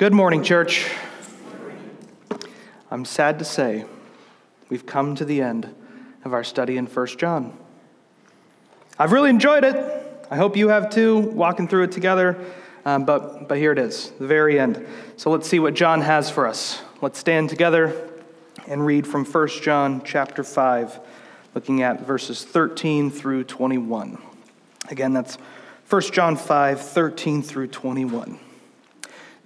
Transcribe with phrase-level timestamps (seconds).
[0.00, 0.90] Good morning, church.
[2.90, 3.84] I'm sad to say
[4.70, 5.74] we've come to the end
[6.24, 7.52] of our study in 1 John.
[8.98, 9.76] I've really enjoyed it.
[10.30, 12.42] I hope you have too, walking through it together.
[12.86, 14.86] Um, but, but here it is, the very end.
[15.18, 16.80] So let's see what John has for us.
[17.02, 18.08] Let's stand together
[18.66, 20.98] and read from 1 John chapter 5,
[21.54, 24.16] looking at verses 13 through 21.
[24.88, 25.36] Again, that's
[25.90, 28.40] 1 John 5, 13 through 21.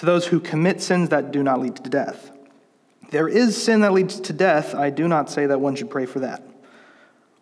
[0.00, 2.30] to those who commit sins that do not lead to death.
[3.10, 4.74] There is sin that leads to death.
[4.74, 6.42] I do not say that one should pray for that.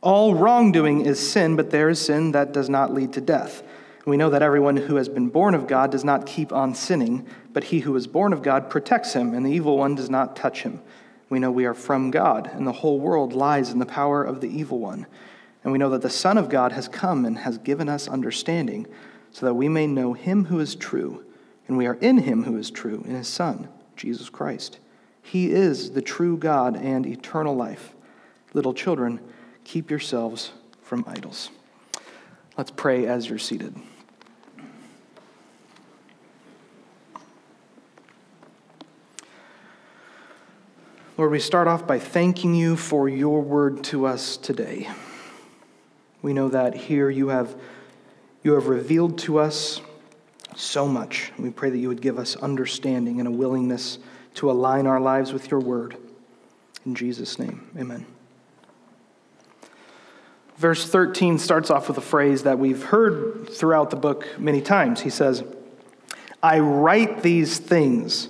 [0.01, 3.63] All wrongdoing is sin, but there is sin that does not lead to death.
[4.07, 7.29] We know that everyone who has been born of God does not keep on sinning,
[7.53, 10.35] but he who is born of God protects him, and the evil one does not
[10.35, 10.81] touch him.
[11.29, 14.41] We know we are from God, and the whole world lies in the power of
[14.41, 15.07] the evil one.
[15.63, 18.89] And we know that the Son of God has come and has given us understanding,
[19.31, 21.25] so that we may know him who is true
[21.69, 24.79] and we are in him who is true, in his Son, Jesus Christ.
[25.23, 27.95] He is the true God and eternal life.
[28.55, 29.21] Little children,
[29.65, 30.53] keep yourselves
[30.83, 31.51] from idols.
[32.57, 33.77] Let's pray as you're seated.
[41.19, 44.89] Lord, we start off by thanking you for your word to us today.
[46.23, 47.55] We know that here you have,
[48.43, 49.81] you have revealed to us
[50.59, 51.33] so much.
[51.39, 53.99] We pray that you would give us understanding and a willingness
[54.35, 55.97] to align our lives with your word.
[56.85, 58.07] In Jesus' name, amen.
[60.57, 65.01] Verse 13 starts off with a phrase that we've heard throughout the book many times.
[65.01, 65.45] He says,
[66.43, 68.29] I write these things.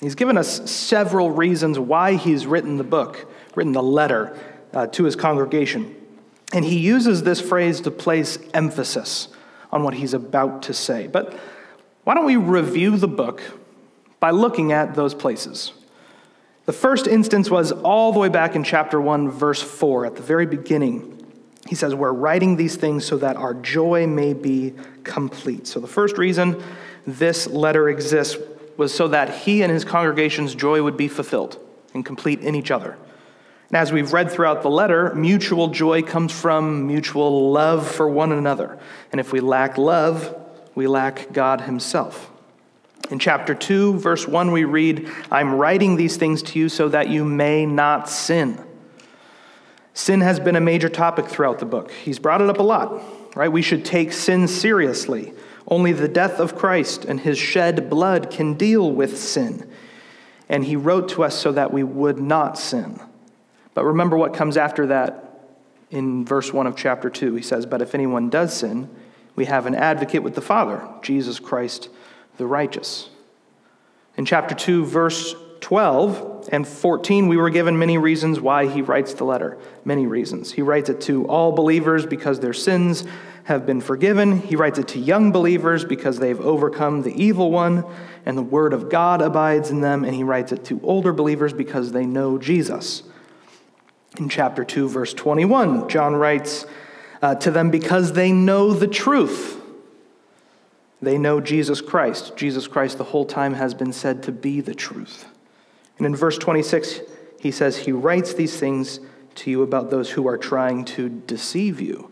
[0.00, 4.38] He's given us several reasons why he's written the book, written the letter
[4.72, 5.94] uh, to his congregation.
[6.52, 9.28] And he uses this phrase to place emphasis
[9.74, 11.08] on what he's about to say.
[11.08, 11.36] But
[12.04, 13.42] why don't we review the book
[14.20, 15.72] by looking at those places?
[16.66, 20.22] The first instance was all the way back in chapter 1, verse 4, at the
[20.22, 21.10] very beginning.
[21.68, 25.66] He says, We're writing these things so that our joy may be complete.
[25.66, 26.62] So the first reason
[27.04, 28.36] this letter exists
[28.76, 31.58] was so that he and his congregation's joy would be fulfilled
[31.92, 32.96] and complete in each other.
[33.74, 38.30] And as we've read throughout the letter, mutual joy comes from mutual love for one
[38.30, 38.78] another.
[39.10, 40.32] And if we lack love,
[40.76, 42.30] we lack God Himself.
[43.10, 47.08] In chapter 2, verse 1, we read, I'm writing these things to you so that
[47.08, 48.64] you may not sin.
[49.92, 51.90] Sin has been a major topic throughout the book.
[51.90, 53.02] He's brought it up a lot,
[53.34, 53.50] right?
[53.50, 55.32] We should take sin seriously.
[55.66, 59.68] Only the death of Christ and his shed blood can deal with sin.
[60.48, 63.00] And he wrote to us so that we would not sin.
[63.74, 65.24] But remember what comes after that
[65.90, 67.34] in verse 1 of chapter 2.
[67.34, 68.88] He says, But if anyone does sin,
[69.36, 71.88] we have an advocate with the Father, Jesus Christ
[72.36, 73.08] the righteous.
[74.16, 79.14] In chapter 2, verse 12 and 14, we were given many reasons why he writes
[79.14, 79.58] the letter.
[79.84, 80.52] Many reasons.
[80.52, 83.04] He writes it to all believers because their sins
[83.44, 84.40] have been forgiven.
[84.40, 87.84] He writes it to young believers because they've overcome the evil one
[88.26, 90.04] and the word of God abides in them.
[90.04, 93.02] And he writes it to older believers because they know Jesus.
[94.18, 96.66] In chapter 2, verse 21, John writes
[97.20, 99.60] uh, to them because they know the truth.
[101.02, 102.36] They know Jesus Christ.
[102.36, 105.26] Jesus Christ, the whole time, has been said to be the truth.
[105.98, 107.00] And in verse 26,
[107.40, 109.00] he says, He writes these things
[109.36, 112.10] to you about those who are trying to deceive you.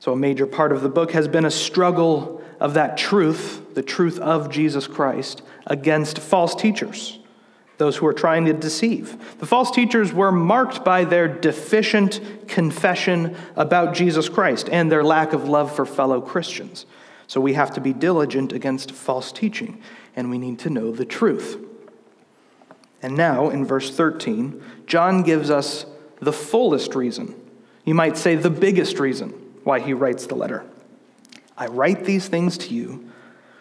[0.00, 3.82] So, a major part of the book has been a struggle of that truth, the
[3.82, 7.17] truth of Jesus Christ, against false teachers
[7.78, 9.38] those who are trying to deceive.
[9.38, 15.32] The false teachers were marked by their deficient confession about Jesus Christ and their lack
[15.32, 16.86] of love for fellow Christians.
[17.28, 19.80] So we have to be diligent against false teaching,
[20.16, 21.64] and we need to know the truth.
[23.00, 25.86] And now, in verse 13, John gives us
[26.20, 27.34] the fullest reason,
[27.84, 29.30] you might say the biggest reason,
[29.62, 30.64] why he writes the letter.
[31.56, 33.08] I write these things to you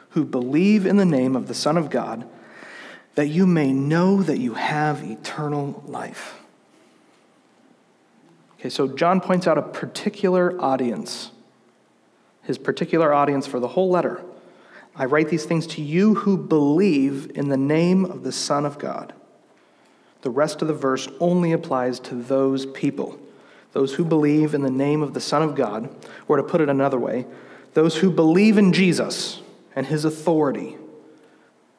[0.10, 2.28] who believe in the name of the Son of God
[3.18, 6.40] that you may know that you have eternal life.
[8.60, 11.32] Okay, so John points out a particular audience,
[12.44, 14.24] his particular audience for the whole letter.
[14.96, 18.78] I write these things to you who believe in the name of the Son of
[18.78, 19.14] God.
[20.22, 23.20] The rest of the verse only applies to those people,
[23.74, 25.90] those who believe in the name of the Son of God,
[26.28, 27.26] or to put it another way,
[27.74, 29.42] those who believe in Jesus
[29.76, 30.78] and his authority.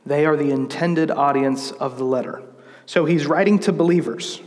[0.09, 2.43] They are the intended audience of the letter.
[2.87, 4.41] So he's writing to believers,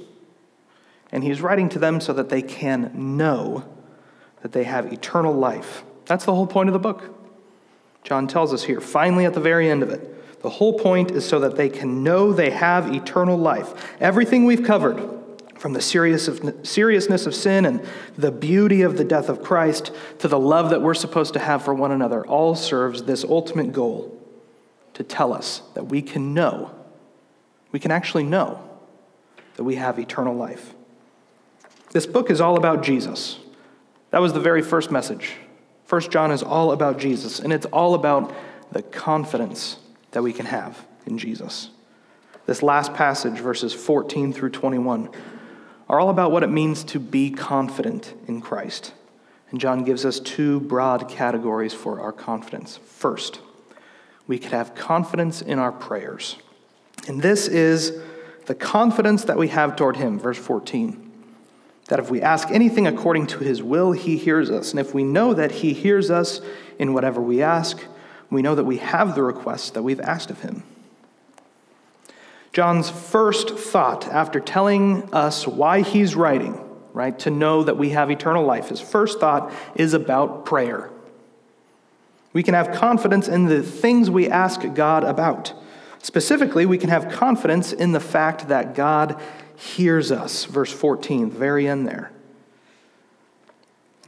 [1.11, 3.63] and he's writing to them so that they can know
[4.41, 5.83] that they have eternal life.
[6.05, 7.15] That's the whole point of the book.
[8.03, 10.41] John tells us here, finally at the very end of it.
[10.41, 13.95] The whole point is so that they can know they have eternal life.
[14.01, 14.99] Everything we've covered,
[15.59, 17.85] from the seriousness of sin and
[18.17, 21.63] the beauty of the death of Christ to the love that we're supposed to have
[21.63, 24.17] for one another, all serves this ultimate goal
[25.01, 26.71] to tell us that we can know,
[27.71, 28.61] we can actually know
[29.55, 30.75] that we have eternal life.
[31.89, 33.39] This book is all about Jesus.
[34.11, 35.33] That was the very first message
[35.85, 38.33] First John is all about Jesus, and it's all about
[38.71, 39.75] the confidence
[40.11, 41.69] that we can have in Jesus.
[42.45, 45.09] This last passage, verses 14 through 21,
[45.89, 48.93] are all about what it means to be confident in Christ.
[49.49, 52.77] And John gives us two broad categories for our confidence.
[52.85, 53.41] First,
[54.27, 56.37] we could have confidence in our prayers.
[57.07, 57.99] And this is
[58.45, 61.11] the confidence that we have toward Him, verse 14
[61.91, 64.71] that if we ask anything according to his will, he hears us.
[64.71, 66.39] And if we know that he hears us
[66.79, 67.83] in whatever we ask,
[68.29, 70.63] we know that we have the request that we've asked of him.
[72.53, 76.57] John's first thought after telling us why he's writing,
[76.93, 80.89] right, to know that we have eternal life, his first thought is about prayer.
[82.33, 85.53] We can have confidence in the things we ask God about.
[86.01, 89.19] Specifically, we can have confidence in the fact that God
[89.55, 90.45] hears us.
[90.45, 92.11] Verse 14, the very end there.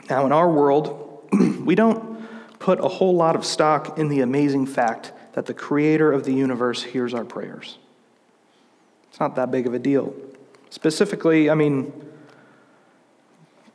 [0.10, 1.30] Now, in our world,
[1.66, 2.28] we don't
[2.60, 6.34] put a whole lot of stock in the amazing fact that the creator of the
[6.34, 7.78] universe hears our prayers.
[9.10, 10.14] It's not that big of a deal.
[10.70, 11.92] Specifically, I mean,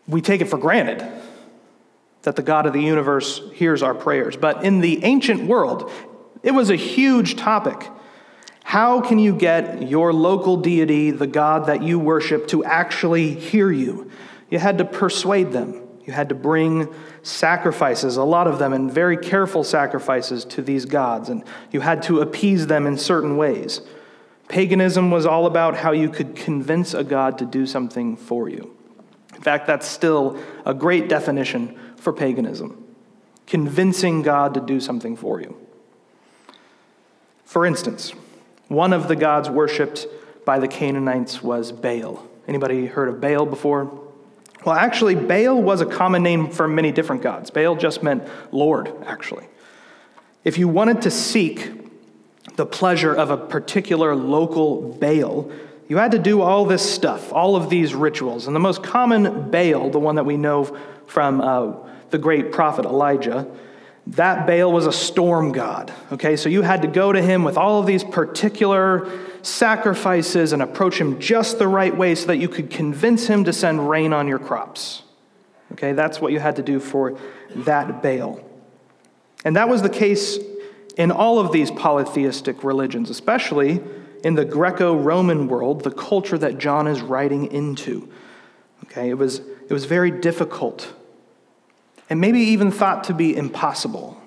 [0.08, 1.06] we take it for granted
[2.28, 4.36] that the God of the universe hears our prayers.
[4.36, 5.90] But in the ancient world,
[6.42, 7.88] it was a huge topic.
[8.64, 13.72] How can you get your local deity, the God that you worship, to actually hear
[13.72, 14.10] you?
[14.50, 15.80] You had to persuade them.
[16.04, 20.84] You had to bring sacrifices, a lot of them, and very careful sacrifices to these
[20.84, 23.81] gods, and you had to appease them in certain ways.
[24.48, 28.74] Paganism was all about how you could convince a god to do something for you.
[29.34, 32.84] In fact, that's still a great definition for paganism
[33.48, 35.56] convincing God to do something for you.
[37.44, 38.12] For instance,
[38.68, 40.06] one of the gods worshipped
[40.44, 42.26] by the Canaanites was Baal.
[42.46, 43.90] Anybody heard of Baal before?
[44.64, 47.50] Well, actually, Baal was a common name for many different gods.
[47.50, 48.22] Baal just meant
[48.52, 49.46] Lord, actually.
[50.44, 51.70] If you wanted to seek
[52.56, 55.50] the pleasure of a particular local Baal,
[55.88, 58.46] you had to do all this stuff, all of these rituals.
[58.46, 60.76] And the most common Baal, the one that we know
[61.08, 61.72] from uh,
[62.10, 63.46] the great prophet Elijah,
[64.08, 65.93] that Baal was a storm god.
[66.12, 69.10] Okay, so you had to go to him with all of these particular
[69.43, 73.52] sacrifices and approach him just the right way so that you could convince him to
[73.52, 75.02] send rain on your crops.
[75.72, 77.19] Okay, that's what you had to do for
[77.55, 78.40] that Baal.
[79.44, 80.38] And that was the case
[80.96, 83.81] in all of these polytheistic religions, especially
[84.25, 88.10] in the Greco Roman world, the culture that John is writing into.
[88.90, 90.94] Okay, it was, it was very difficult
[92.10, 94.20] and maybe even thought to be impossible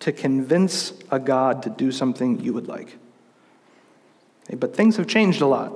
[0.00, 2.98] to convince a God to do something you would like.
[4.54, 5.72] But things have changed a lot.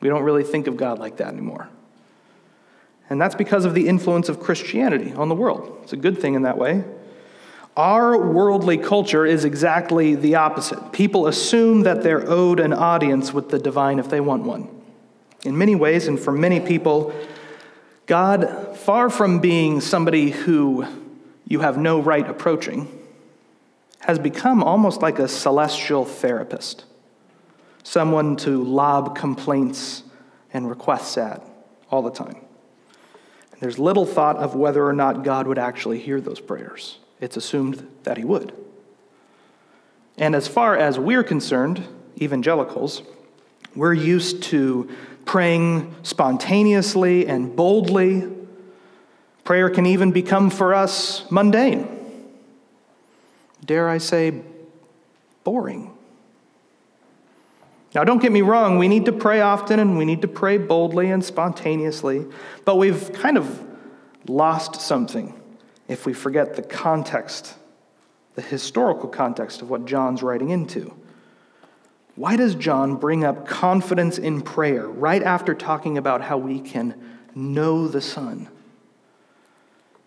[0.00, 1.68] We don't really think of God like that anymore.
[3.10, 5.80] And that's because of the influence of Christianity on the world.
[5.82, 6.84] It's a good thing in that way.
[7.76, 10.92] Our worldly culture is exactly the opposite.
[10.92, 14.79] People assume that they're owed an audience with the divine if they want one.
[15.44, 17.14] In many ways, and for many people,
[18.06, 20.86] God, far from being somebody who
[21.46, 22.88] you have no right approaching,
[24.00, 26.84] has become almost like a celestial therapist,
[27.82, 30.02] someone to lob complaints
[30.52, 31.42] and requests at
[31.90, 32.36] all the time.
[33.52, 36.98] And there's little thought of whether or not God would actually hear those prayers.
[37.20, 38.52] It's assumed that he would.
[40.16, 41.86] And as far as we're concerned,
[42.20, 43.02] evangelicals,
[43.74, 44.90] we're used to
[45.30, 48.28] praying spontaneously and boldly.
[49.44, 51.86] Prayer can even become for us mundane.
[53.64, 54.42] Dare I say,
[55.44, 55.96] boring.
[57.94, 60.58] Now, don't get me wrong, we need to pray often and we need to pray
[60.58, 62.26] boldly and spontaneously,
[62.64, 63.64] but we've kind of
[64.26, 65.40] lost something
[65.86, 67.54] if we forget the context
[68.34, 70.94] the historical context of what John's writing into.
[72.20, 76.94] Why does John bring up confidence in prayer right after talking about how we can
[77.34, 78.50] know the Son?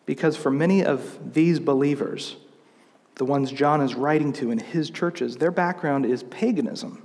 [0.06, 2.36] Because for many of these believers,
[3.16, 7.02] the ones John is writing to in his churches, their background is paganism.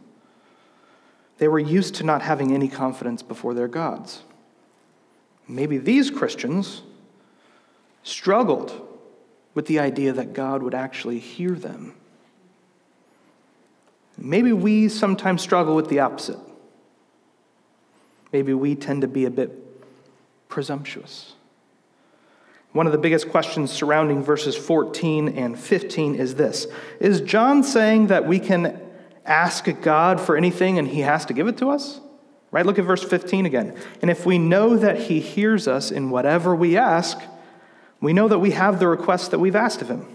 [1.39, 4.25] They were used to not having any confidence before their gods.
[5.49, 6.83] Maybe these Christians
[8.03, 8.87] struggled
[9.55, 11.95] with the idea that God would actually hear them.
[14.19, 16.39] Maybe we sometimes struggle with the opposite.
[18.33, 19.53] Maybe we tend to be a bit
[20.49, 21.35] presumptuous.
[22.73, 26.67] One of the biggest questions surrounding verses 14 and 15 is this
[27.01, 28.81] Is John saying that we can
[29.25, 32.01] ask God for anything and he has to give it to us?
[32.51, 32.65] Right?
[32.65, 33.77] Look at verse 15 again.
[34.01, 37.19] And if we know that he hears us in whatever we ask,
[38.01, 40.07] we know that we have the request that we've asked of him.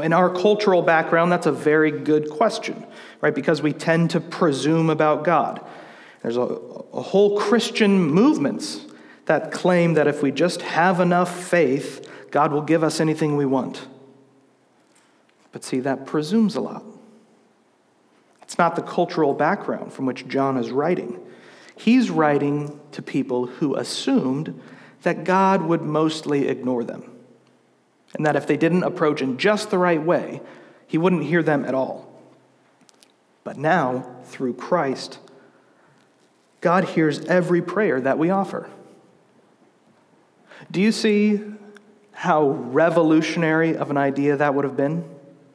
[0.00, 2.84] In our cultural background, that's a very good question,
[3.20, 3.34] right?
[3.34, 5.64] Because we tend to presume about God.
[6.22, 8.86] There's a, a whole Christian movements
[9.26, 13.46] that claim that if we just have enough faith, God will give us anything we
[13.46, 13.86] want.
[15.52, 16.84] But see, that presumes a lot.
[18.42, 21.20] It's not the cultural background from which John is writing.
[21.76, 24.60] He's writing to people who assumed
[25.02, 27.10] that God would mostly ignore them,
[28.14, 30.40] and that if they didn't approach in just the right way,
[30.86, 32.10] he wouldn't hear them at all.
[33.42, 35.18] But now, through Christ,
[36.60, 38.70] God hears every prayer that we offer.
[40.70, 41.40] Do you see
[42.12, 45.04] how revolutionary of an idea that would have been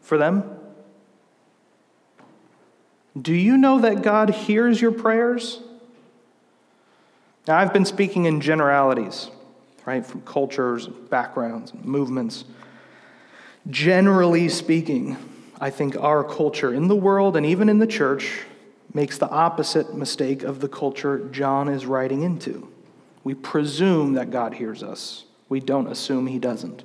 [0.01, 0.43] for them?
[3.19, 5.61] Do you know that God hears your prayers?
[7.47, 9.29] Now, I've been speaking in generalities,
[9.89, 12.45] right, from cultures, backgrounds, movements.
[13.71, 15.17] Generally speaking,
[15.59, 18.41] I think our culture in the world and even in the church
[18.93, 22.71] makes the opposite mistake of the culture John is writing into.
[23.23, 26.83] We presume that God hears us, we don't assume he doesn't.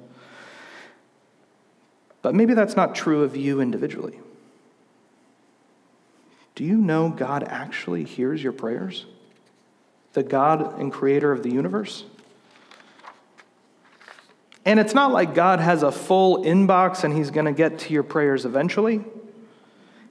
[2.23, 4.19] But maybe that's not true of you individually.
[6.55, 9.05] Do you know God actually hears your prayers?
[10.15, 12.05] The God and creator of the universe?
[14.65, 17.93] And it's not like God has a full inbox and he's going to get to
[17.93, 19.05] your prayers eventually.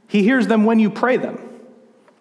[0.08, 1.40] He hears them when you pray them,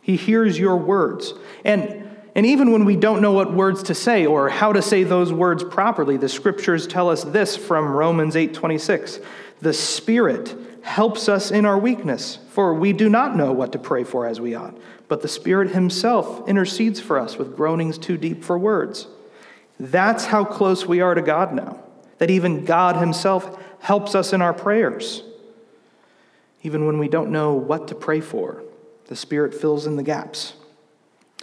[0.01, 1.35] he hears your words.
[1.65, 2.03] And
[2.35, 5.33] and even when we don't know what words to say or how to say those
[5.33, 9.21] words properly, the scriptures tell us this from Romans 8:26.
[9.61, 14.03] The Spirit helps us in our weakness, for we do not know what to pray
[14.03, 14.77] for as we ought.
[15.09, 19.07] But the Spirit Himself intercedes for us with groanings too deep for words.
[19.79, 21.82] That's how close we are to God now,
[22.23, 25.25] that even God Himself helps us in our prayers.
[26.62, 28.62] Even when we don't know what to pray for,
[29.07, 30.52] the Spirit fills in the gaps.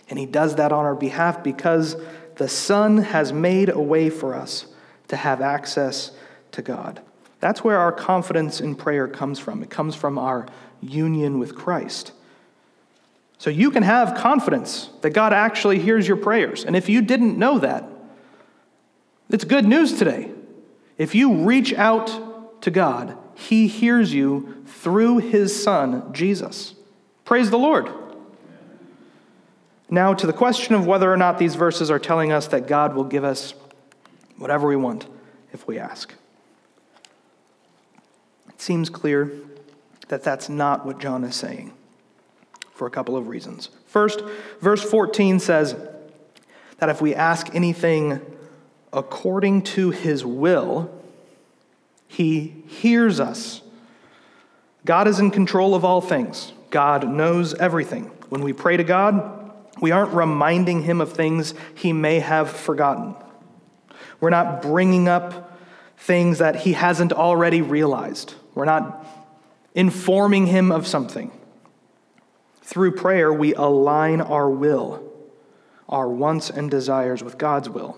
[0.10, 1.98] And He does that on our behalf because
[2.38, 4.68] the Son has made a way for us
[5.10, 6.12] to have access
[6.54, 7.02] to God.
[7.42, 9.62] That's where our confidence in prayer comes from.
[9.62, 10.48] It comes from our
[10.80, 12.14] union with Christ.
[13.38, 16.64] So you can have confidence that God actually hears your prayers.
[16.64, 17.84] And if you didn't know that,
[19.30, 20.36] it's good news today.
[21.00, 26.76] If you reach out to God, He hears you through His Son, Jesus.
[27.24, 27.90] Praise the Lord.
[29.90, 32.94] Now, to the question of whether or not these verses are telling us that God
[32.94, 33.56] will give us
[34.38, 35.08] whatever we want
[35.54, 36.14] if we ask.
[38.50, 39.32] It seems clear
[40.10, 41.74] that that's not what John is saying
[42.74, 43.70] for a couple of reasons.
[43.86, 44.22] First,
[44.60, 45.76] verse 14 says
[46.78, 48.22] that if we ask anything
[48.92, 50.90] according to his will,
[52.08, 53.62] he hears us.
[54.86, 58.12] God is in control of all things, God knows everything.
[58.30, 63.16] When we pray to God, we aren't reminding him of things he may have forgotten.
[64.20, 65.58] We're not bringing up
[65.98, 68.36] things that he hasn't already realized.
[68.56, 69.06] We're not
[69.74, 71.32] informing him of something.
[72.62, 75.04] Through prayer, we align our will,
[75.88, 77.98] our wants and desires with God's will.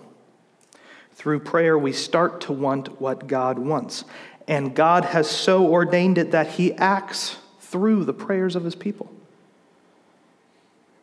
[1.14, 4.04] Through prayer, we start to want what God wants.
[4.48, 9.10] And God has so ordained it that he acts through the prayers of his people.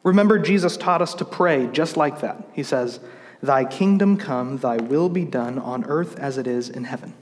[0.04, 2.42] Remember, Jesus taught us to pray just like that.
[2.54, 3.00] He says,
[3.42, 7.14] Thy kingdom come, thy will be done on earth as it is in heaven.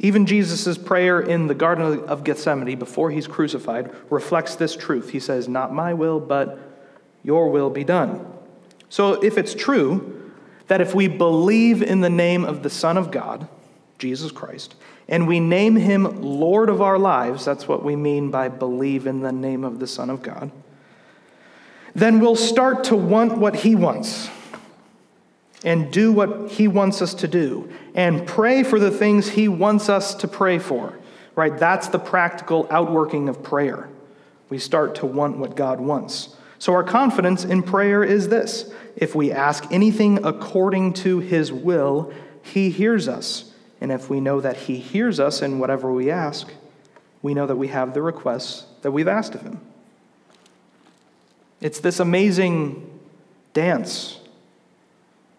[0.00, 5.10] Even Jesus' prayer in the Garden of Gethsemane before he's crucified reflects this truth.
[5.10, 6.58] He says, Not my will, but
[7.24, 8.24] your will be done.
[8.88, 10.27] So if it's true
[10.68, 13.48] that if we believe in the name of the Son of God,
[13.98, 14.74] Jesus Christ,
[15.08, 19.20] and we name him Lord of our lives, that's what we mean by believe in
[19.20, 20.50] the name of the Son of God,
[21.94, 24.30] then we'll start to want what he wants
[25.64, 29.88] and do what he wants us to do and pray for the things he wants
[29.88, 30.98] us to pray for.
[31.34, 31.56] Right?
[31.56, 33.88] That's the practical outworking of prayer.
[34.48, 36.36] We start to want what God wants.
[36.58, 42.12] So our confidence in prayer is this if we ask anything according to his will,
[42.42, 43.52] he hears us.
[43.80, 46.52] And if we know that he hears us in whatever we ask,
[47.22, 49.60] we know that we have the requests that we've asked of him.
[51.60, 52.98] It's this amazing
[53.52, 54.18] dance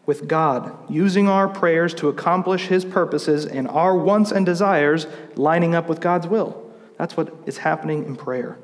[0.05, 5.75] with God, using our prayers to accomplish his purposes and our wants and desires lining
[5.75, 6.65] up with God's will.
[6.97, 8.57] That's what is happening in prayer.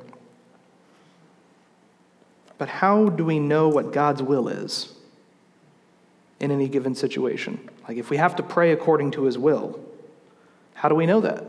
[2.58, 4.94] But how do we know what God's will is
[6.40, 7.70] in any given situation?
[7.88, 9.80] Like, if we have to pray according to his will,
[10.74, 11.44] how do we know that?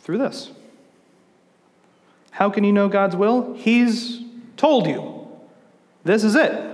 [0.00, 0.50] Through this.
[2.30, 3.54] How can you know God's will?
[3.54, 4.22] He's
[4.56, 5.28] told you.
[6.04, 6.68] This is it.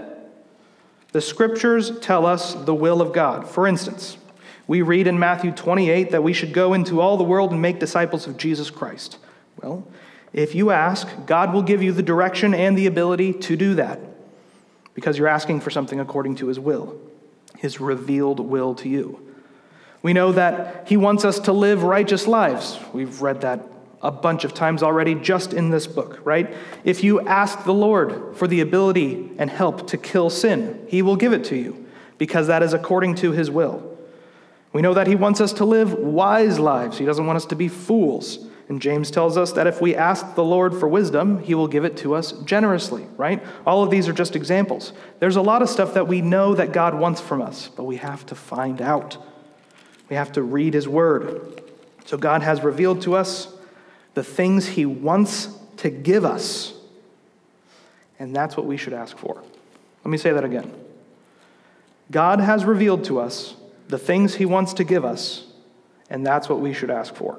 [1.12, 3.49] The scriptures tell us the will of God.
[3.49, 4.18] For instance,
[4.66, 7.78] we read in Matthew 28 that we should go into all the world and make
[7.78, 9.18] disciples of Jesus Christ.
[9.62, 9.87] Well,
[10.37, 13.99] if you ask, God will give you the direction and the ability to do that
[14.93, 17.00] because you're asking for something according to his will,
[17.57, 19.19] his revealed will to you.
[20.02, 22.78] We know that he wants us to live righteous lives.
[22.93, 23.66] We've read that
[24.02, 26.55] a bunch of times already just in this book, right?
[26.85, 31.16] If you ask the Lord for the ability and help to kill sin, he will
[31.16, 31.87] give it to you
[32.19, 33.97] because that is according to his will.
[34.75, 36.99] We know that he wants us to live wise lives.
[36.99, 38.46] He doesn't want us to be fools.
[38.68, 41.85] And James tells us that if we ask the Lord for wisdom, he will give
[41.85, 43.42] it to us generously, right?
[43.64, 44.92] All of these are just examples.
[45.20, 47.96] There's a lot of stuff that we know that God wants from us, but we
[47.96, 49.18] have to find out.
[50.08, 51.62] We have to read his word.
[52.06, 53.49] So God has revealed to us
[54.14, 56.75] the things he wants to give us.
[58.18, 59.42] And that's what we should ask for.
[60.05, 60.72] Let me say that again.
[62.11, 63.55] God has revealed to us
[63.88, 65.44] the things he wants to give us,
[66.11, 67.38] and that's what we should ask for.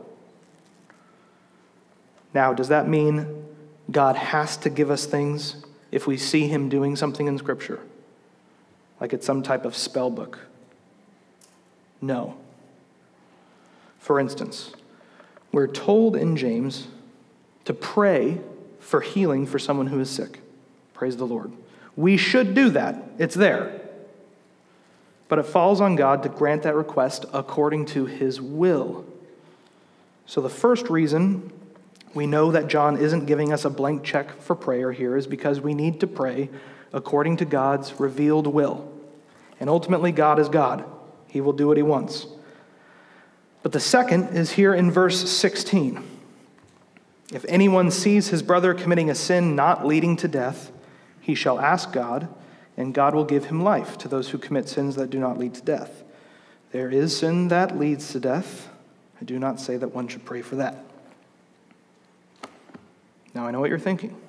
[2.33, 3.45] Now, does that mean
[3.89, 7.79] God has to give us things if we see Him doing something in Scripture?
[8.99, 10.39] Like it's some type of spell book?
[12.01, 12.37] No.
[13.99, 14.71] For instance,
[15.51, 16.87] we're told in James
[17.65, 18.39] to pray
[18.79, 20.39] for healing for someone who is sick.
[20.93, 21.51] Praise the Lord.
[21.95, 23.81] We should do that, it's there.
[25.27, 29.05] But it falls on God to grant that request according to His will.
[30.25, 31.51] So, the first reason
[32.17, 35.61] we know that John isn't giving us a blank check for prayer here is because
[35.61, 36.49] we need to pray
[36.91, 38.91] according to God's revealed will.
[39.59, 40.83] And ultimately, God is God.
[41.27, 42.25] He will do what he wants.
[43.61, 46.03] But the second is here in verse 16.
[47.33, 50.71] If anyone sees his brother committing a sin not leading to death,
[51.21, 52.27] he shall ask God,
[52.77, 55.53] and God will give him life to those who commit sins that do not lead
[55.55, 56.03] to death.
[56.71, 58.69] There is sin that leads to death.
[59.21, 60.86] I do not say that one should pray for that.
[63.37, 64.19] Now I know what you're thinking.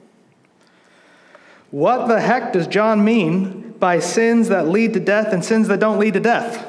[1.71, 5.81] What the heck does John mean by sins that lead to death and sins that
[5.81, 6.66] don't lead to death?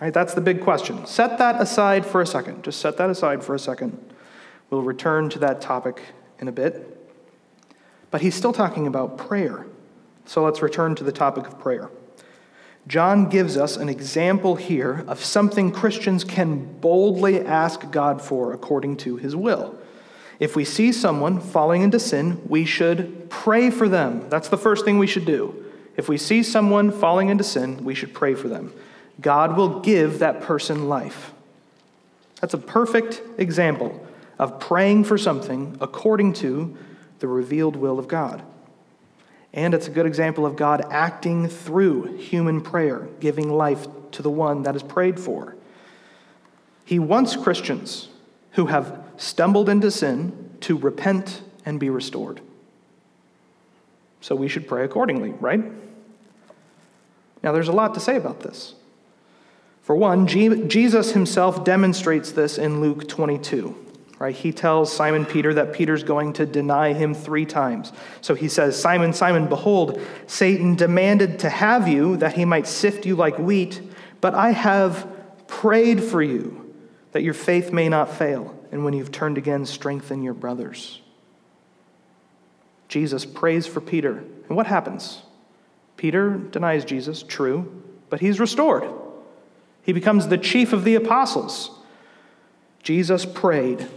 [0.00, 1.04] Right, that's the big question.
[1.04, 2.64] Set that aside for a second.
[2.64, 3.98] Just set that aside for a second.
[4.70, 6.00] We'll return to that topic
[6.38, 6.98] in a bit.
[8.10, 9.66] But he's still talking about prayer.
[10.24, 11.90] So let's return to the topic of prayer.
[12.86, 18.96] John gives us an example here of something Christians can boldly ask God for according
[18.98, 19.78] to his will.
[20.38, 24.28] If we see someone falling into sin, we should pray for them.
[24.28, 25.64] That's the first thing we should do.
[25.96, 28.72] If we see someone falling into sin, we should pray for them.
[29.20, 31.32] God will give that person life.
[32.40, 34.06] That's a perfect example
[34.38, 36.76] of praying for something according to
[37.20, 38.42] the revealed will of God.
[39.54, 44.30] And it's a good example of God acting through human prayer, giving life to the
[44.30, 45.56] one that is prayed for.
[46.84, 48.10] He wants Christians
[48.52, 52.40] who have stumbled into sin to repent and be restored.
[54.20, 55.62] So we should pray accordingly, right?
[57.42, 58.74] Now, there's a lot to say about this.
[59.82, 63.84] For one, Jesus himself demonstrates this in Luke 22.
[64.18, 64.34] Right?
[64.34, 67.92] He tells Simon Peter that Peter's going to deny him three times.
[68.22, 73.04] So he says, Simon, Simon, behold, Satan demanded to have you that he might sift
[73.04, 73.82] you like wheat,
[74.22, 75.06] but I have
[75.46, 76.74] prayed for you
[77.12, 81.00] that your faith may not fail and when you've turned again, strengthen your brothers.
[82.88, 84.18] Jesus prays for Peter.
[84.48, 85.22] And what happens?
[85.96, 88.88] Peter denies Jesus, true, but he's restored.
[89.82, 91.70] He becomes the chief of the apostles.
[92.82, 93.88] Jesus prayed,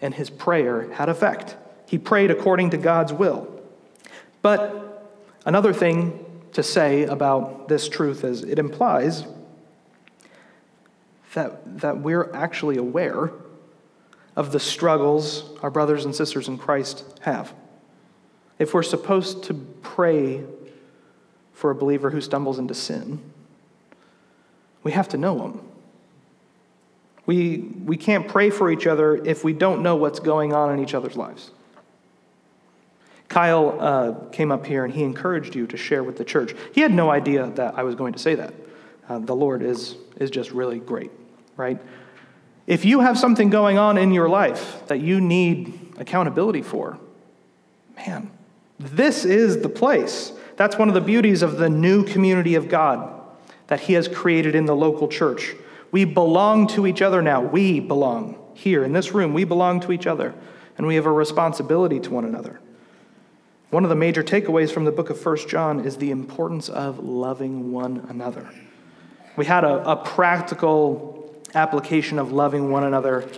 [0.00, 1.56] and his prayer had effect.
[1.86, 3.48] He prayed according to God's will.
[4.42, 5.08] But
[5.44, 9.24] another thing to say about this truth is it implies
[11.34, 13.32] that, that we're actually aware
[14.38, 17.52] of the struggles our brothers and sisters in Christ have.
[18.60, 20.44] If we're supposed to pray
[21.52, 23.20] for a believer who stumbles into sin,
[24.84, 25.60] we have to know them.
[27.26, 30.78] We, we can't pray for each other if we don't know what's going on in
[30.78, 31.50] each other's lives.
[33.28, 36.54] Kyle uh, came up here and he encouraged you to share with the church.
[36.72, 38.54] He had no idea that I was going to say that.
[39.08, 41.10] Uh, the Lord is, is just really great,
[41.56, 41.80] right?
[42.68, 46.98] If you have something going on in your life that you need accountability for,
[47.96, 48.30] man,
[48.78, 50.34] this is the place.
[50.56, 53.10] That's one of the beauties of the new community of God
[53.68, 55.54] that He has created in the local church.
[55.92, 57.40] We belong to each other now.
[57.40, 59.32] We belong here in this room.
[59.32, 60.34] We belong to each other,
[60.76, 62.60] and we have a responsibility to one another.
[63.70, 66.98] One of the major takeaways from the book of 1 John is the importance of
[66.98, 68.46] loving one another.
[69.36, 71.17] We had a, a practical
[71.54, 73.28] application of loving one another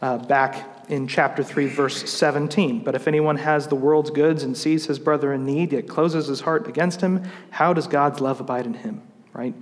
[0.00, 2.82] uh, back in chapter 3, verse 17.
[2.82, 6.26] But if anyone has the world's goods and sees his brother in need, yet closes
[6.26, 9.02] his heart against him, how does God's love abide in him?
[9.32, 9.54] Right?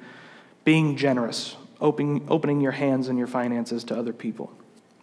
[0.65, 4.53] Being generous, opening, opening your hands and your finances to other people.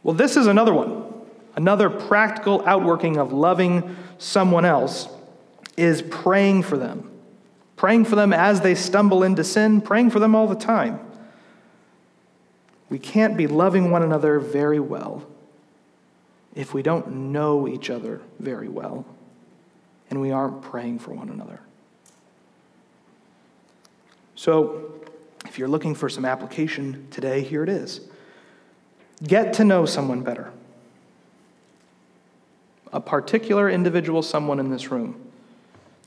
[0.03, 1.13] Well, this is another one.
[1.55, 5.07] Another practical outworking of loving someone else
[5.75, 7.11] is praying for them.
[7.75, 10.99] Praying for them as they stumble into sin, praying for them all the time.
[12.89, 15.25] We can't be loving one another very well
[16.55, 19.05] if we don't know each other very well
[20.09, 21.59] and we aren't praying for one another.
[24.35, 24.93] So,
[25.45, 28.01] if you're looking for some application today, here it is.
[29.23, 30.51] Get to know someone better
[32.93, 35.21] a particular individual, someone in this room.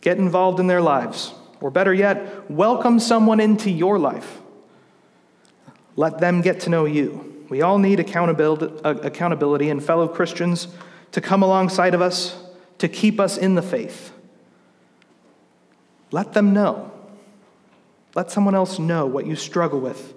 [0.01, 1.33] Get involved in their lives.
[1.61, 4.41] Or better yet, welcome someone into your life.
[5.97, 7.45] Let them get to know you.
[7.49, 10.69] We all need accountability, uh, accountability and fellow Christians
[11.13, 12.41] to come alongside of us
[12.79, 14.13] to keep us in the faith.
[16.11, 16.91] Let them know.
[18.15, 20.15] Let someone else know what you struggle with.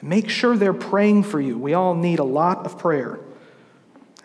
[0.00, 1.58] And make sure they're praying for you.
[1.58, 3.20] We all need a lot of prayer.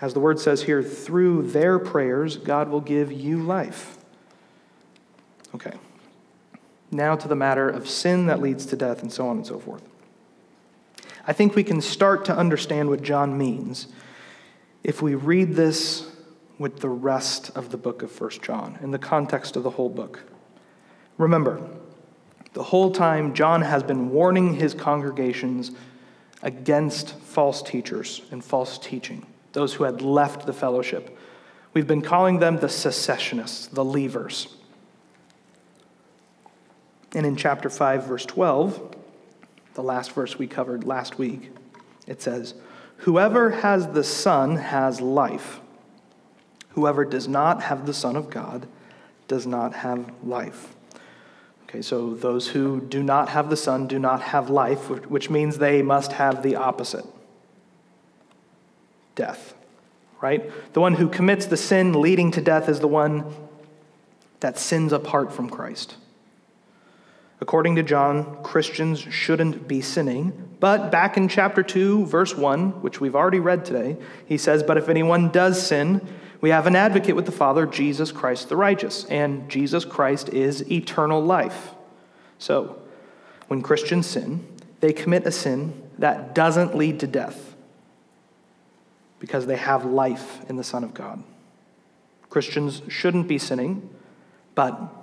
[0.01, 3.97] As the word says here, through their prayers, God will give you life.
[5.53, 5.73] Okay.
[6.91, 9.59] Now to the matter of sin that leads to death and so on and so
[9.59, 9.83] forth.
[11.29, 13.85] I think we can start to understand what John means
[14.83, 16.09] if we read this
[16.57, 19.89] with the rest of the book of 1 John, in the context of the whole
[19.89, 20.23] book.
[21.19, 21.61] Remember,
[22.53, 25.69] the whole time John has been warning his congregations
[26.41, 31.15] against false teachers and false teaching those who had left the fellowship.
[31.75, 34.51] We've been calling them the secessionists, the leavers.
[37.13, 38.95] And in chapter 5, verse 12,
[39.79, 41.51] the last verse we covered last week,
[42.05, 42.53] it says,
[42.97, 45.61] Whoever has the Son has life.
[46.71, 48.67] Whoever does not have the Son of God
[49.29, 50.75] does not have life.
[51.63, 55.59] Okay, so those who do not have the Son do not have life, which means
[55.59, 57.05] they must have the opposite
[59.15, 59.53] death,
[60.19, 60.51] right?
[60.73, 63.33] The one who commits the sin leading to death is the one
[64.41, 65.95] that sins apart from Christ.
[67.41, 70.49] According to John, Christians shouldn't be sinning.
[70.59, 74.77] But back in chapter 2, verse 1, which we've already read today, he says, But
[74.77, 76.05] if anyone does sin,
[76.41, 79.05] we have an advocate with the Father, Jesus Christ the righteous.
[79.05, 81.71] And Jesus Christ is eternal life.
[82.39, 82.81] So,
[83.47, 84.45] when Christians sin,
[84.81, 87.55] they commit a sin that doesn't lead to death
[89.19, 91.23] because they have life in the Son of God.
[92.29, 93.89] Christians shouldn't be sinning,
[94.55, 94.98] but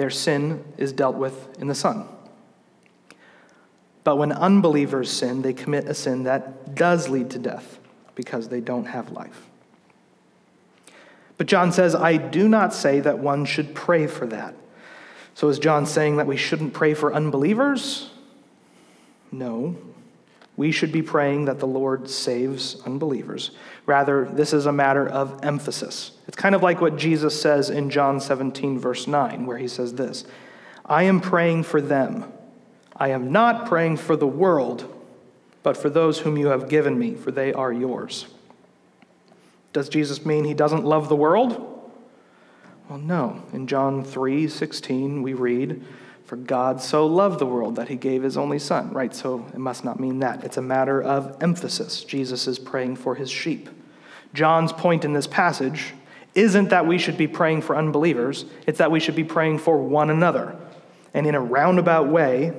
[0.00, 2.08] their sin is dealt with in the Son.
[4.02, 7.78] But when unbelievers sin, they commit a sin that does lead to death
[8.14, 9.46] because they don't have life.
[11.36, 14.54] But John says, I do not say that one should pray for that.
[15.34, 18.08] So is John saying that we shouldn't pray for unbelievers?
[19.30, 19.76] No,
[20.60, 23.50] we should be praying that the Lord saves unbelievers.
[23.86, 26.10] Rather, this is a matter of emphasis.
[26.28, 29.94] It's kind of like what Jesus says in John 17, verse 9, where he says
[29.94, 30.26] this
[30.84, 32.30] I am praying for them.
[32.94, 34.84] I am not praying for the world,
[35.62, 38.26] but for those whom you have given me, for they are yours.
[39.72, 41.54] Does Jesus mean he doesn't love the world?
[42.86, 43.44] Well, no.
[43.54, 45.82] In John 3 16, we read,
[46.30, 49.12] For God so loved the world that he gave his only son, right?
[49.12, 50.44] So it must not mean that.
[50.44, 52.04] It's a matter of emphasis.
[52.04, 53.68] Jesus is praying for his sheep.
[54.32, 55.92] John's point in this passage
[56.36, 59.76] isn't that we should be praying for unbelievers, it's that we should be praying for
[59.76, 60.56] one another.
[61.14, 62.52] And in a roundabout way,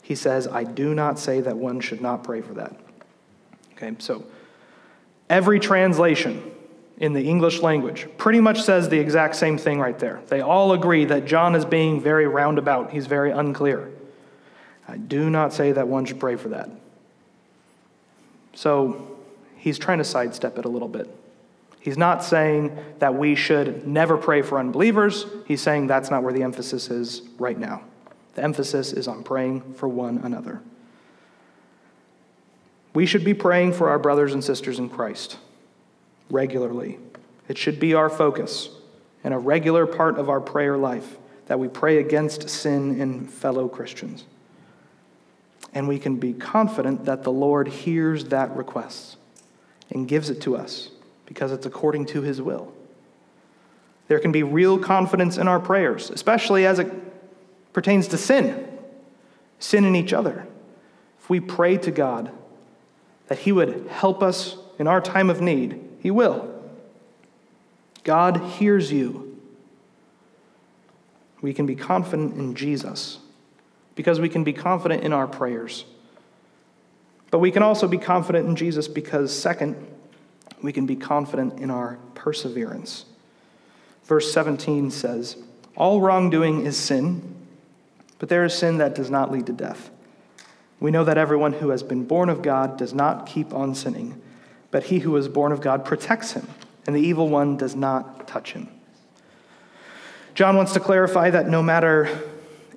[0.00, 2.74] he says, I do not say that one should not pray for that.
[3.74, 4.24] Okay, so
[5.28, 6.50] every translation
[7.02, 10.20] in the English language pretty much says the exact same thing right there.
[10.28, 13.90] They all agree that John is being very roundabout, he's very unclear.
[14.86, 16.70] I do not say that one should pray for that.
[18.54, 19.18] So
[19.56, 21.10] he's trying to sidestep it a little bit.
[21.80, 25.26] He's not saying that we should never pray for unbelievers.
[25.46, 27.82] He's saying that's not where the emphasis is right now.
[28.36, 30.62] The emphasis is on praying for one another.
[32.94, 35.38] We should be praying for our brothers and sisters in Christ
[36.30, 36.98] regularly.
[37.48, 38.70] It should be our focus
[39.24, 43.68] and a regular part of our prayer life that we pray against sin in fellow
[43.68, 44.24] Christians.
[45.74, 49.16] And we can be confident that the Lord hears that request
[49.90, 50.90] and gives it to us
[51.26, 52.72] because it's according to his will.
[54.08, 56.92] There can be real confidence in our prayers, especially as it
[57.72, 58.68] pertains to sin,
[59.58, 60.46] sin in each other.
[61.20, 62.30] If we pray to God
[63.28, 66.52] that he would help us in our time of need, he will.
[68.02, 69.40] God hears you.
[71.40, 73.20] We can be confident in Jesus
[73.94, 75.84] because we can be confident in our prayers.
[77.30, 79.76] But we can also be confident in Jesus because, second,
[80.60, 83.04] we can be confident in our perseverance.
[84.04, 85.36] Verse 17 says,
[85.76, 87.36] All wrongdoing is sin,
[88.18, 89.90] but there is sin that does not lead to death.
[90.80, 94.20] We know that everyone who has been born of God does not keep on sinning
[94.72, 96.48] but he who is born of God protects him,
[96.86, 98.68] and the evil one does not touch him.
[100.34, 102.08] John wants to clarify that no matter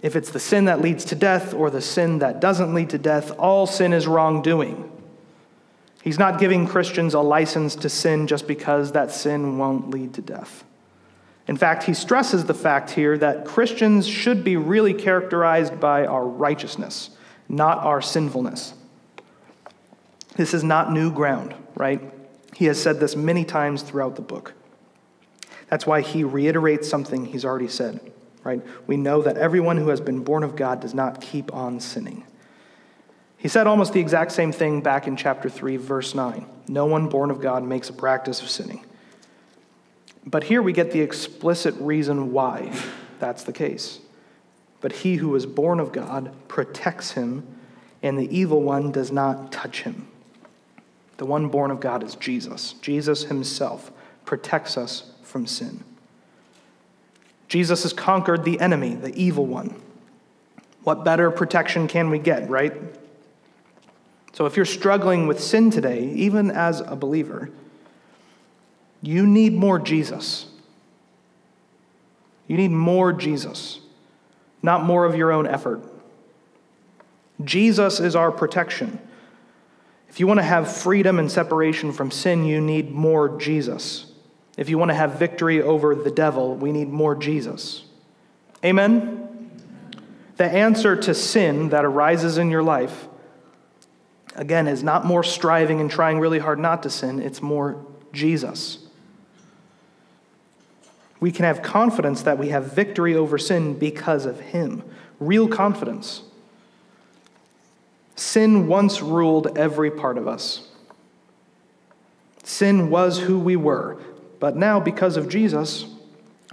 [0.01, 2.97] if it's the sin that leads to death or the sin that doesn't lead to
[2.99, 4.91] death, all sin is wrongdoing.
[6.03, 10.21] He's not giving Christians a license to sin just because that sin won't lead to
[10.21, 10.63] death.
[11.47, 16.27] In fact, he stresses the fact here that Christians should be really characterized by our
[16.27, 17.11] righteousness,
[17.47, 18.73] not our sinfulness.
[20.35, 22.01] This is not new ground right?
[22.55, 24.53] He has said this many times throughout the book.
[25.69, 27.99] That's why he reiterates something he's already said,
[28.43, 28.61] right?
[28.87, 32.23] We know that everyone who has been born of God does not keep on sinning.
[33.37, 36.45] He said almost the exact same thing back in chapter 3, verse 9.
[36.67, 38.85] No one born of God makes a practice of sinning.
[40.25, 42.71] But here we get the explicit reason why
[43.19, 43.99] that's the case.
[44.81, 47.45] But he who is born of God protects him,
[48.01, 50.07] and the evil one does not touch him.
[51.17, 52.73] The one born of God is Jesus.
[52.81, 53.91] Jesus himself
[54.25, 55.83] protects us from sin.
[57.47, 59.81] Jesus has conquered the enemy, the evil one.
[60.83, 62.73] What better protection can we get, right?
[64.33, 67.49] So if you're struggling with sin today, even as a believer,
[69.01, 70.47] you need more Jesus.
[72.47, 73.79] You need more Jesus,
[74.61, 75.81] not more of your own effort.
[77.43, 78.99] Jesus is our protection.
[80.15, 84.05] If you want to have freedom and separation from sin, you need more Jesus.
[84.55, 87.83] If you want to have victory over the devil, we need more Jesus.
[88.63, 89.51] Amen?
[90.37, 93.09] The answer to sin that arises in your life,
[94.37, 98.87] again, is not more striving and trying really hard not to sin, it's more Jesus.
[101.19, 104.81] We can have confidence that we have victory over sin because of Him.
[105.19, 106.21] Real confidence.
[108.15, 110.67] Sin once ruled every part of us.
[112.43, 113.97] Sin was who we were,
[114.39, 115.85] but now, because of Jesus,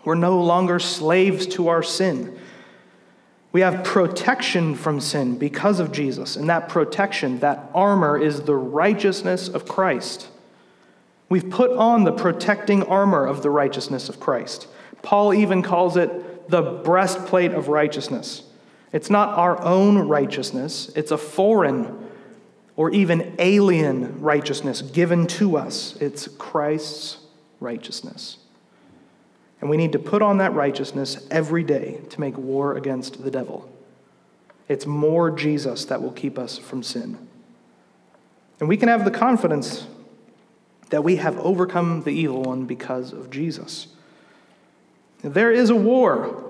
[0.05, 2.39] we're no longer slaves to our sin.
[3.53, 8.57] We have protection from sin because of Jesus, and that protection, that armor, is the
[8.57, 10.29] righteousness of Christ.
[11.29, 14.67] We've put on the protecting armor of the righteousness of Christ.
[15.03, 18.43] Paul even calls it the breastplate of righteousness.
[18.93, 21.99] It's not our own righteousness, it's a foreign
[22.77, 25.97] or even alien righteousness given to us.
[26.01, 27.19] It's Christ's
[27.61, 28.39] righteousness.
[29.61, 33.31] And we need to put on that righteousness every day to make war against the
[33.31, 33.71] devil.
[34.69, 37.29] It's more Jesus that will keep us from sin.
[38.59, 39.87] And we can have the confidence
[40.91, 43.89] that we have overcome the evil one because of Jesus.
[45.23, 46.42] There is a war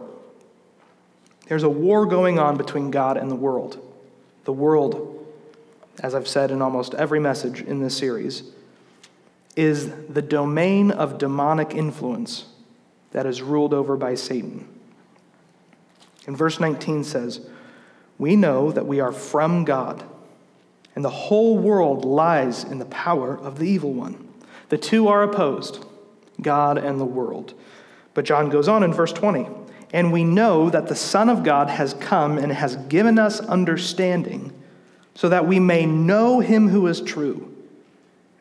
[1.52, 3.78] there's a war going on between God and the world.
[4.44, 5.22] The world,
[6.02, 8.44] as I've said in almost every message in this series,
[9.54, 12.46] is the domain of demonic influence
[13.10, 14.66] that is ruled over by Satan.
[16.26, 17.46] And verse 19 says,
[18.16, 20.02] We know that we are from God,
[20.96, 24.26] and the whole world lies in the power of the evil one.
[24.70, 25.84] The two are opposed,
[26.40, 27.52] God and the world.
[28.14, 29.46] But John goes on in verse 20,
[29.92, 34.52] and we know that the Son of God has come and has given us understanding,
[35.14, 37.54] so that we may know him who is true.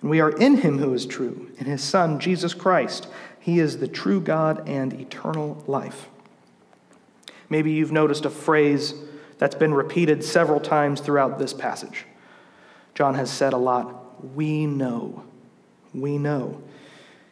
[0.02, 3.08] And we are in him who is true, in his Son, Jesus Christ.
[3.40, 6.08] He is the true God and eternal life.
[7.50, 8.94] Maybe you've noticed a phrase
[9.38, 12.06] that's been repeated several times throughout this passage.
[12.96, 15.24] John has said a lot, we know.
[15.94, 16.62] We know.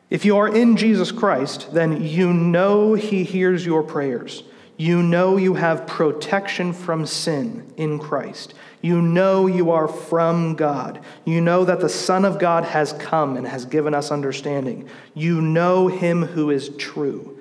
[0.09, 4.43] If you are in Jesus Christ, then you know he hears your prayers.
[4.75, 8.53] You know you have protection from sin in Christ.
[8.81, 11.01] You know you are from God.
[11.25, 14.87] You know that the Son of God has come and has given us understanding.
[15.13, 17.37] You know him who is true.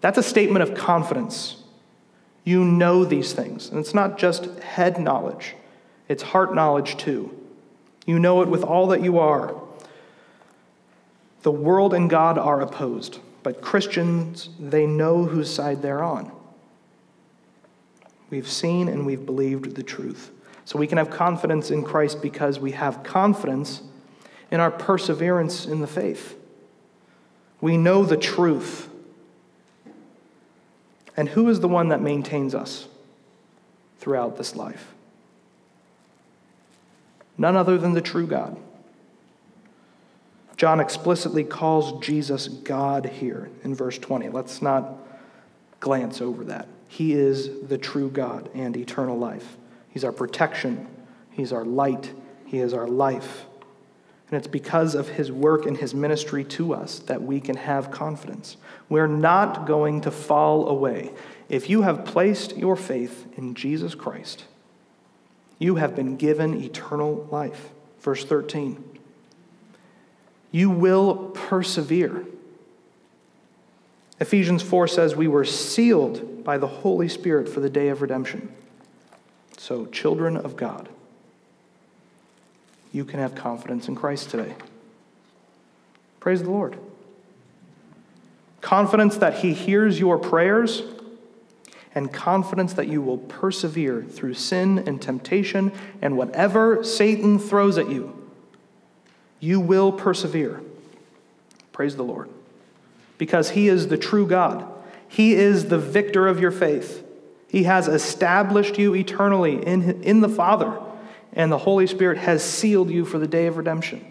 [0.00, 1.62] That's a statement of confidence.
[2.44, 3.68] You know these things.
[3.68, 5.54] And it's not just head knowledge,
[6.08, 7.36] it's heart knowledge too.
[8.06, 9.54] You know it with all that you are.
[11.42, 16.30] The world and God are opposed, but Christians, they know whose side they're on.
[18.28, 20.30] We've seen and we've believed the truth.
[20.64, 23.82] So we can have confidence in Christ because we have confidence
[24.50, 26.36] in our perseverance in the faith.
[27.60, 28.88] We know the truth.
[31.16, 32.86] And who is the one that maintains us
[33.98, 34.94] throughout this life?
[37.36, 38.56] None other than the true God.
[40.60, 44.28] John explicitly calls Jesus God here in verse 20.
[44.28, 44.92] Let's not
[45.80, 46.68] glance over that.
[46.86, 49.56] He is the true God and eternal life.
[49.88, 50.86] He's our protection,
[51.30, 52.12] He's our light,
[52.44, 53.46] He is our life.
[54.28, 57.90] And it's because of His work and His ministry to us that we can have
[57.90, 58.58] confidence.
[58.90, 61.14] We're not going to fall away.
[61.48, 64.44] If you have placed your faith in Jesus Christ,
[65.58, 67.70] you have been given eternal life.
[68.00, 68.89] Verse 13.
[70.50, 72.24] You will persevere.
[74.18, 78.52] Ephesians 4 says, We were sealed by the Holy Spirit for the day of redemption.
[79.56, 80.88] So, children of God,
[82.92, 84.54] you can have confidence in Christ today.
[86.18, 86.78] Praise the Lord.
[88.60, 90.82] Confidence that He hears your prayers,
[91.94, 97.90] and confidence that you will persevere through sin and temptation and whatever Satan throws at
[97.90, 98.19] you.
[99.40, 100.60] You will persevere.
[101.72, 102.28] Praise the Lord.
[103.18, 104.66] Because He is the true God,
[105.08, 107.06] He is the victor of your faith.
[107.48, 110.78] He has established you eternally in, in the Father,
[111.32, 114.04] and the Holy Spirit has sealed you for the day of redemption.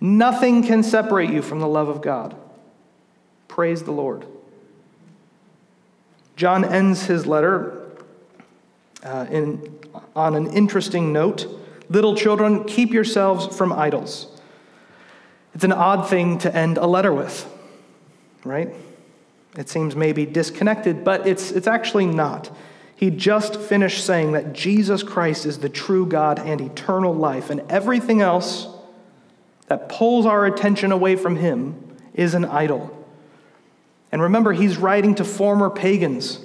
[0.00, 2.34] Nothing can separate you from the love of God.
[3.48, 4.24] Praise the Lord.
[6.36, 7.90] John ends his letter
[9.02, 9.78] uh, in,
[10.16, 11.46] on an interesting note
[11.90, 14.26] Little children, keep yourselves from idols.
[15.54, 17.46] It's an odd thing to end a letter with,
[18.44, 18.74] right?
[19.58, 22.56] It seems maybe disconnected, but it's, it's actually not.
[22.94, 27.60] He just finished saying that Jesus Christ is the true God and eternal life, and
[27.70, 28.68] everything else
[29.66, 32.96] that pulls our attention away from Him is an idol.
[34.12, 36.40] And remember, he's writing to former pagans.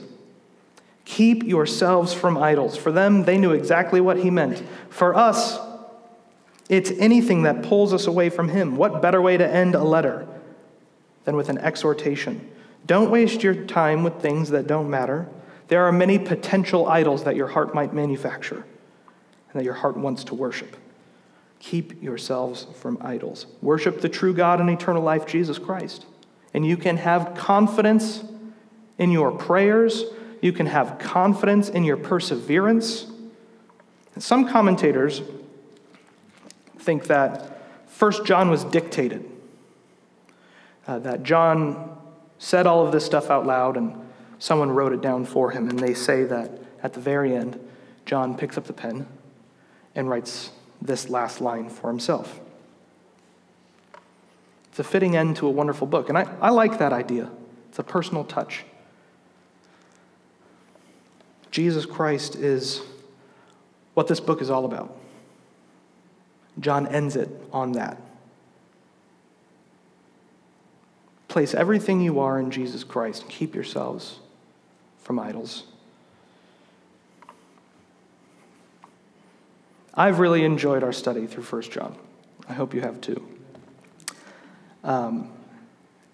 [1.06, 2.76] Keep yourselves from idols.
[2.76, 4.63] For them, they knew exactly what he meant.
[4.89, 5.60] For us,
[6.68, 8.76] it's anything that pulls us away from him.
[8.76, 10.28] What better way to end a letter
[11.24, 12.50] than with an exhortation?
[12.86, 15.28] Don't waste your time with things that don't matter.
[15.68, 18.65] There are many potential idols that your heart might manufacture
[19.50, 20.76] and that your heart wants to worship.
[21.60, 23.48] Keep yourselves from idols.
[23.62, 26.06] Worship the true God and eternal life, Jesus Christ.
[26.54, 28.24] And you can have confidence
[28.98, 30.04] in your prayers,
[30.41, 33.08] you can have confidence in your perseverance.
[34.17, 35.21] Some commentators
[36.78, 39.30] think that First John was dictated,
[40.88, 41.98] uh, that John
[42.38, 43.95] said all of this stuff out loud and
[44.39, 45.69] someone wrote it down for him.
[45.69, 46.52] And they say that
[46.84, 47.60] at the very end,
[48.06, 49.07] John picks up the pen
[49.95, 50.51] and writes
[50.82, 52.39] this last line for himself.
[54.70, 56.09] It's a fitting end to a wonderful book.
[56.09, 57.32] And I, I like that idea.
[57.70, 58.66] It's a personal touch.
[61.56, 62.82] Jesus Christ is
[63.93, 64.93] what this book is all about.
[66.60, 67.97] John ends it on that.
[71.30, 74.20] Place everything you are in Jesus Christ and keep yourselves
[74.99, 75.64] from idols.
[79.93, 81.95] I've really enjoyed our study through 1 John.
[82.49, 83.26] I hope you have too.
[84.84, 85.32] Um,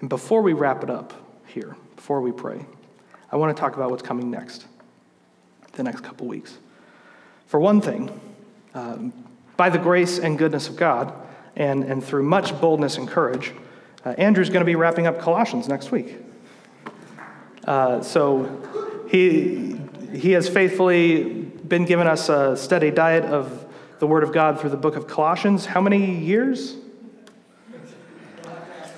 [0.01, 1.13] and before we wrap it up
[1.47, 2.63] here, before we pray,
[3.31, 4.67] I want to talk about what's coming next,
[5.73, 6.57] the next couple weeks.
[7.47, 8.19] For one thing,
[8.73, 9.13] um,
[9.57, 11.13] by the grace and goodness of God,
[11.55, 13.53] and, and through much boldness and courage,
[14.05, 16.17] uh, Andrew's going to be wrapping up Colossians next week.
[17.65, 19.79] Uh, so he,
[20.13, 23.65] he has faithfully been giving us a steady diet of
[23.99, 25.65] the Word of God through the book of Colossians.
[25.65, 26.75] How many years?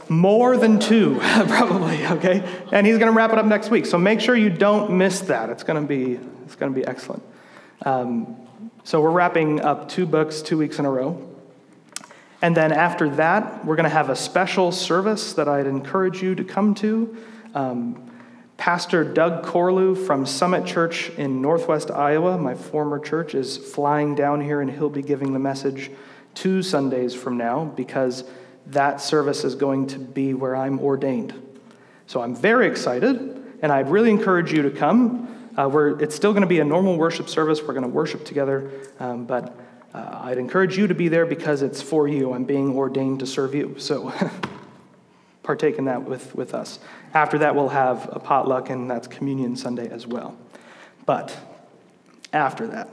[0.09, 2.43] More than two, probably, okay?
[2.71, 3.85] And he's going to wrap it up next week.
[3.85, 5.49] So make sure you don't miss that.
[5.49, 7.23] It's going to be, it's going to be excellent.
[7.85, 8.37] Um,
[8.83, 11.29] so we're wrapping up two books two weeks in a row.
[12.41, 16.35] And then after that, we're going to have a special service that I'd encourage you
[16.35, 17.17] to come to.
[17.55, 18.11] Um,
[18.57, 24.41] Pastor Doug Corlew from Summit Church in Northwest Iowa, my former church, is flying down
[24.41, 25.89] here and he'll be giving the message
[26.33, 28.23] two Sundays from now because
[28.67, 31.33] that service is going to be where I'm ordained.
[32.07, 33.17] So I'm very excited,
[33.61, 35.51] and I'd really encourage you to come.
[35.57, 37.61] Uh, it's still going to be a normal worship service.
[37.61, 39.55] We're going to worship together, um, but
[39.93, 42.33] uh, I'd encourage you to be there because it's for you.
[42.33, 43.75] I'm being ordained to serve you.
[43.77, 44.11] So
[45.43, 46.79] partake in that with, with us.
[47.13, 50.35] After that, we'll have a potluck, and that's Communion Sunday as well.
[51.05, 51.37] But
[52.31, 52.89] after that,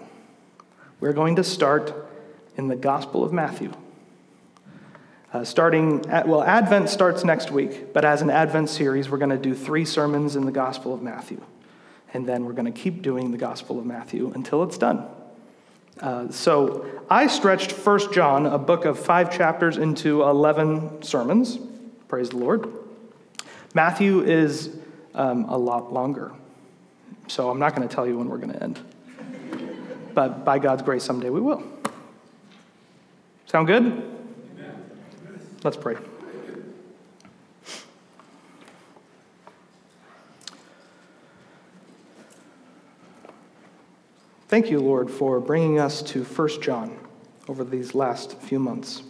[0.98, 1.94] we're going to start
[2.56, 3.72] in the Gospel of Matthew.
[5.32, 9.30] Uh, starting at, well, Advent starts next week, but as an Advent series, we're going
[9.30, 11.40] to do three sermons in the Gospel of Matthew.
[12.12, 15.06] And then we're going to keep doing the Gospel of Matthew until it's done.
[16.00, 21.58] Uh, so I stretched First John, a book of five chapters, into 11 sermons.
[22.08, 22.68] Praise the Lord.
[23.72, 24.76] Matthew is
[25.14, 26.32] um, a lot longer.
[27.28, 28.80] So I'm not going to tell you when we're going to end.
[30.12, 31.62] But by God's grace, someday we will.
[33.46, 34.19] Sound good?
[35.62, 35.96] Let's pray.
[44.48, 46.98] Thank you, Lord, for bringing us to 1 John
[47.46, 49.02] over these last few months.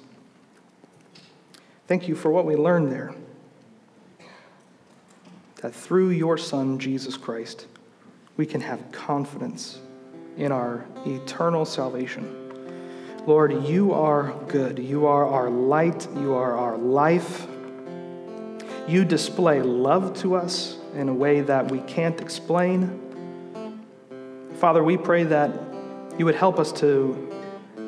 [1.86, 3.14] Thank you for what we learned there.
[5.62, 7.68] That through your Son, Jesus Christ,
[8.36, 9.78] we can have confidence
[10.36, 12.49] in our eternal salvation.
[13.26, 14.78] Lord, you are good.
[14.78, 16.08] You are our light.
[16.16, 17.46] You are our life.
[18.88, 22.98] You display love to us in a way that we can't explain.
[24.54, 25.50] Father, we pray that
[26.18, 27.30] you would help us to,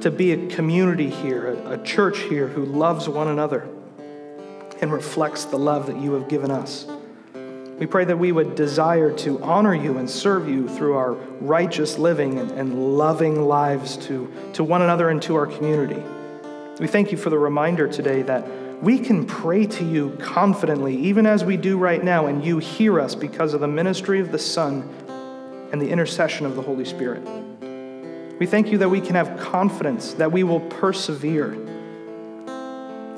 [0.02, 3.68] to be a community here, a, a church here who loves one another
[4.80, 6.86] and reflects the love that you have given us.
[7.78, 11.98] We pray that we would desire to honor you and serve you through our righteous
[11.98, 16.02] living and, and, loving lives to, to one another and to our community.
[16.78, 18.46] We thank you for the reminder today that
[18.82, 23.00] we can pray to you confidently, even as we do right now, and you hear
[23.00, 24.88] us because of the ministry of the Son
[25.72, 27.22] and the intercession of the Holy Spirit.
[28.38, 31.56] We thank you that we can have confidence that we will persevere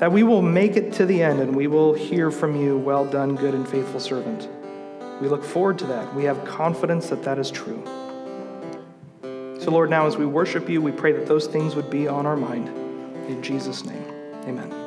[0.05, 3.03] that we will make it to the end and we will hear from you, well
[3.03, 4.47] done, good and faithful servant.
[5.19, 6.13] We look forward to that.
[6.13, 7.83] We have confidence that that is true.
[9.59, 12.27] So, Lord, now as we worship you, we pray that those things would be on
[12.27, 12.67] our mind.
[13.27, 14.05] In Jesus' name,
[14.43, 14.84] amen.